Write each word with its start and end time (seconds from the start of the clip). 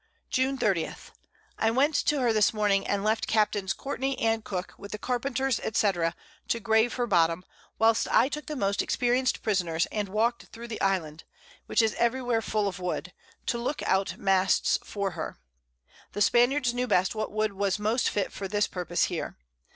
June 0.31 0.57
30. 0.57 0.89
I 1.59 1.69
went 1.69 1.93
to 1.93 2.21
her 2.21 2.33
this 2.33 2.55
Morning, 2.55 2.87
and 2.87 3.03
left 3.03 3.27
Capts. 3.27 3.71
Courtney 3.71 4.17
and 4.17 4.43
Cooke, 4.43 4.73
with 4.75 4.91
the 4.93 4.97
Carpenters, 4.97 5.59
&c. 5.73 5.91
to 6.47 6.59
grave 6.59 6.93
her 6.95 7.05
Bottom, 7.05 7.45
whilst 7.77 8.07
I 8.07 8.27
took 8.27 8.47
the 8.47 8.55
most 8.55 8.81
experienced 8.81 9.43
Prisoners, 9.43 9.85
and 9.91 10.09
walked 10.09 10.47
through 10.47 10.69
the 10.69 10.81
Island 10.81 11.23
(which 11.67 11.83
is 11.83 11.93
every 11.99 12.23
where 12.23 12.41
full 12.41 12.67
of 12.67 12.79
Wood) 12.79 13.13
to 13.45 13.59
look 13.59 13.83
out 13.83 14.17
Masts 14.17 14.79
for 14.83 15.11
her. 15.11 15.37
The 16.13 16.21
Spaniards 16.23 16.73
knew 16.73 16.87
best 16.87 17.13
what 17.13 17.31
Wood 17.31 17.53
was 17.53 17.77
most 17.77 18.09
fit 18.09 18.33
for 18.33 18.47
this 18.47 18.65
Purpose 18.65 19.03
here. 19.03 19.37